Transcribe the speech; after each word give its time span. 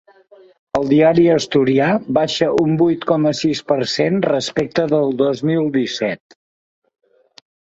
El 0.77 0.87
diari 0.93 1.25
asturià 1.33 1.89
baixa 2.19 2.47
un 2.63 2.73
vuit 2.81 3.05
coma 3.13 3.35
sis 3.41 3.61
per 3.73 3.79
cent 3.99 4.19
respecte 4.29 4.89
del 4.97 5.15
dos 5.23 5.45
mil 5.51 5.71
disset. 5.77 6.39